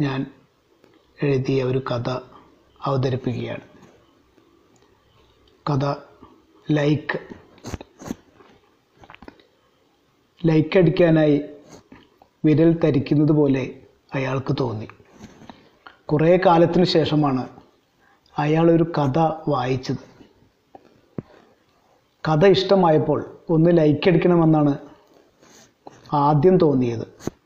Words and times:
ഞാൻ 0.00 0.26
എഴുതിയ 1.22 1.64
ഒരു 1.64 1.78
കഥ 1.78 2.10
അവതരിപ്പിക്കുകയാണ്. 2.82 3.60
കഥ 5.70 5.94
ലൈക്ക്. 6.70 7.18
ലൈക്ക് 10.46 10.78
അടിക്കാനായി 10.78 11.44
വിരൽ 12.44 12.72
തരിക്കുന്നത് 12.84 13.32
പോലെ 13.32 13.80
അയാൾക്ക് 14.14 14.56
തോന്നി. 14.60 14.88
കുറേ 16.06 16.38
കാലത്തിന് 16.46 16.84
ശേഷമാണ് 16.84 17.48
അയാൾ 18.38 18.70
ഒരു 18.70 18.82
കഥ 18.82 19.18
വായിച്ചത്. 19.48 19.96
കഥ 22.28 22.46
ഇഷ്ടമായപ്പോൾ 22.46 23.38
ഒന്ന് 23.50 23.76
ലൈക്ക് 23.76 24.08
അടിക്കണമെന്നാണ് 24.08 24.78
ആദ്യം 26.12 26.58
തോന്നിയത്. 26.58 27.37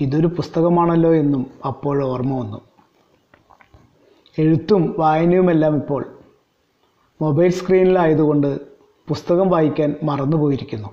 ഇതൊരു 0.00 0.26
പുസ്തകമാണല്ലോ 0.26 1.14
എന്നും 1.14 1.50
അപ്പോൾ 1.66 2.04
ഓർമ്മ 2.04 2.40
വന്നു. 2.40 2.60
എഴുത്തും 4.38 4.94
വായനയുമെല്ലാം 4.98 5.76
ഇപ്പോൾ 5.76 6.18
മൊബൈൽ 7.22 7.50
സ്ക്രീനിലായതുകൊണ്ട് 7.50 8.60
പുസ്തകം 9.08 9.50
വായിക്കാൻ 9.50 9.96
മറന്നുപോയിരിക്കുന്നു. 10.02 10.88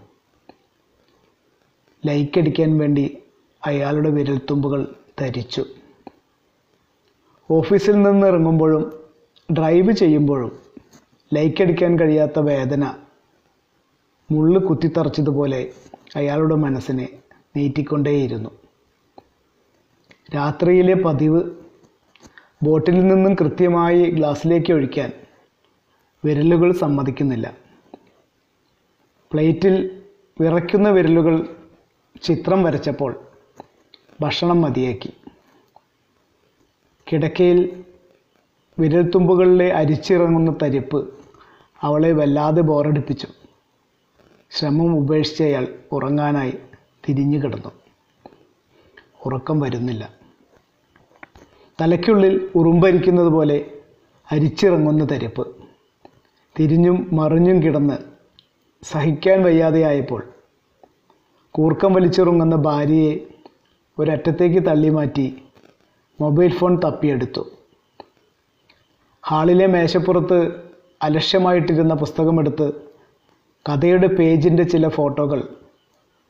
ലൈക്ക് 2.06 2.40
അടിക്കാൻ 2.40 2.78
വേണ്ടി 2.78 3.18
അയാളുടെ 3.66 4.10
വിരൽത്തുമ്പുകൾ 4.10 4.96
ധരിച്ചു. 5.20 5.66
ഓഫീസിൽ 7.52 8.02
നിന്ന് 8.02 8.28
ഇറങ്ങുമ്പോഴും 8.28 8.94
ഡ്രൈവ് 9.54 9.92
ചെയ്യുമ്പോഴും 9.92 10.52
ലൈക്ക് 11.34 11.62
അടിക്കാൻ 11.62 12.00
കഴിയാത്ത 12.00 12.40
വേദന 12.40 12.94
മുള്ളു 14.32 14.60
കുത്തിത്തറച്ചതുപോലെ 14.60 15.72
അയാളുടെ 16.16 16.56
മനസ്സിനെ 16.56 17.10
നീറ്റിക്കൊണ്ടേയിരുന്നു. 17.58 18.61
രാത്രിയിലെ 20.36 20.94
പതിവ് 20.94 21.52
ബോട്ടിൽ 22.64 23.08
നിന്നും 23.08 23.36
കൃത്യമായി 23.36 24.12
ഗ്ലാസ്സിലേക്ക് 24.12 24.74
ഒഴിക്കാൻ 24.74 25.12
വിരലുകൾ 26.26 26.72
സമ്മതിക്കുന്നില്ല. 26.72 27.54
പ്ലേറ്റിൽ 29.32 30.02
വിറയ്ക്കുന്ന 30.42 30.90
വിരലുകൾ 30.90 31.56
ചിത്രം 32.24 32.64
വരച്ചപ്പോൾ 32.64 33.16
ഭക്ഷണം 34.22 34.62
മതിയാക്കി. 34.62 35.14
കിടക്കയിൽ 37.12 37.84
വിരൽത്തുമ്പുകളിലെ 38.80 39.70
അരിച്ചിറങ്ങുന്ന 39.72 40.56
തരിപ്പ് 40.64 41.14
അവളെ 41.82 42.12
വല്ലാതെ 42.12 42.62
ബോറടിപ്പിച്ചു. 42.62 43.28
ശ്രമം 44.52 44.96
ഉപേക്ഷിച്ചയാൾ 44.96 45.68
ഉറങ്ങാനായി 45.92 46.54
തിരിഞ്ഞു 47.08 47.38
കിടന്നു 47.38 47.72
ഉറക്കം 49.26 49.60
വരുന്നില്ല. 49.60 50.21
തലയ്ക്കുള്ളിൽ 51.82 52.50
ഉറുമ്പരിക്കുന്നത് 52.56 53.28
പോലെ 53.28 53.72
അരിച്ചിറങ്ങുന്ന 54.32 55.08
തരിപ്പ്. 55.12 55.56
തിരിഞ്ഞും 56.60 57.10
മറിഞ്ഞും 57.14 57.64
കിടന്ന് 57.64 57.98
സഹിക്കാൻ 58.84 59.44
വയ്യാതെയായപ്പോൾ 59.44 60.30
കൂർക്കം 61.52 61.94
വലിച്ചിറങ്ങുന്ന 61.94 62.56
ഭാര്യയെ 62.56 63.20
ഒരറ്റത്തേക്ക് 64.00 64.66
തള്ളി 64.66 64.90
മാറ്റി 64.90 65.44
മൊബൈൽ 66.22 66.52
ഫോൺ 66.52 66.80
തപ്പിയെടുത്തു. 66.86 67.52
ഹാളിലെ 69.28 69.68
മേശപ്പുറത്ത് 69.68 70.52
അലക്ഷ്യമായിട്ടിരുന്ന 71.04 71.94
പുസ്തകമെടുത്ത് 71.94 72.74
കഥയുടെ 73.70 74.08
പേജിന്റെ 74.08 74.64
ചില 74.64 74.88
ഫോട്ടോകൾ 74.88 75.56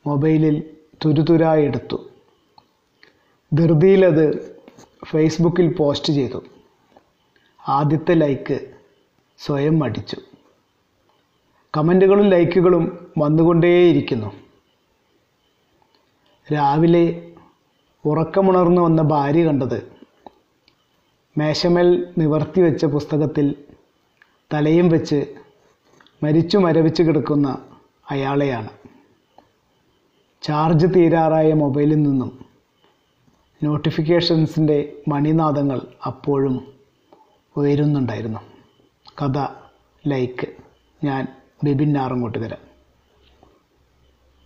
മൊബൈലിൽ 0.06 0.70
തുരുതുരായെടുത്തു. 1.04 2.10
ധൃതിയിലത് 3.54 4.51
ഫേസ്ബുക്കിൽ 5.04 5.74
പോസ്റ്റ് 5.74 6.12
ചെയ്തു. 6.12 6.44
ആദ്യത്തെ 7.68 8.14
ലൈക്ക് 8.14 8.74
സ്വയം 9.38 9.84
അടിച്ചു. 9.84 10.16
കമന്റുകളും 11.76 12.28
ലൈക്കുകളും 12.28 13.12
വന്നുകൊണ്ടേയിരിക്കുന്നു. 13.18 14.32
രാവിലെ 16.52 17.32
ഉറക്കമുണർന്നു 18.04 18.82
വന്ന 18.82 19.02
ഭാര്യ 19.02 19.44
കണ്ടത് 19.44 19.92
മേശമേൽ 21.38 22.14
നിവർത്തി 22.18 22.60
വെച്ച 22.60 22.84
പുസ്തകത്തിൽ 22.84 23.54
തലയും 24.54 24.88
വെച്ച് 24.88 25.34
മരിച്ചു 26.22 26.58
മരവിച്ച് 26.58 27.02
കിടക്കുന്ന 27.02 27.58
അയാളെയാണ്. 28.10 28.68
ചാർജ് 30.42 30.86
തീരാറായ 30.94 31.52
മൊബൈലിൽ 31.52 32.02
നിന്നും 32.02 32.51
നോട്ടിഫിക്കേഷൻസിന്റെ 33.62 34.92
മണിനാദങ്ങൾ 35.08 35.80
അപ്പോഴും 36.06 36.72
ഉയരുന്നുണ്ടായിരുന്നു. 37.56 38.38
കഥ 39.22 39.46
ലൈക്ക്. 40.06 40.48
ഞാൻ 41.04 41.26
ബിബിൻ 41.64 41.92
നാറങ്ങോട്ടുകര 41.92 42.54